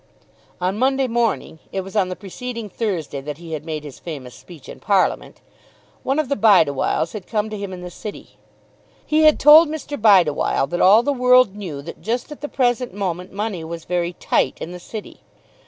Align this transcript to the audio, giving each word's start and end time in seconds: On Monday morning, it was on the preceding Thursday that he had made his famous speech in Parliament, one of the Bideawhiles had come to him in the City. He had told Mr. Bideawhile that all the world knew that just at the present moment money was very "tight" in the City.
On 0.59 0.79
Monday 0.79 1.05
morning, 1.07 1.59
it 1.71 1.81
was 1.81 1.95
on 1.95 2.09
the 2.09 2.15
preceding 2.15 2.69
Thursday 2.69 3.21
that 3.21 3.37
he 3.37 3.53
had 3.53 3.63
made 3.63 3.83
his 3.83 3.99
famous 3.99 4.33
speech 4.33 4.67
in 4.67 4.79
Parliament, 4.79 5.41
one 6.01 6.17
of 6.17 6.27
the 6.27 6.35
Bideawhiles 6.35 7.13
had 7.13 7.27
come 7.27 7.51
to 7.51 7.55
him 7.59 7.71
in 7.71 7.81
the 7.81 7.91
City. 7.91 8.31
He 9.05 9.25
had 9.25 9.39
told 9.39 9.69
Mr. 9.69 10.01
Bideawhile 10.01 10.65
that 10.71 10.81
all 10.81 11.03
the 11.03 11.13
world 11.13 11.55
knew 11.55 11.83
that 11.83 12.01
just 12.01 12.31
at 12.31 12.41
the 12.41 12.49
present 12.49 12.95
moment 12.95 13.31
money 13.31 13.63
was 13.63 13.85
very 13.85 14.13
"tight" 14.13 14.57
in 14.59 14.71
the 14.71 14.79
City. 14.79 15.21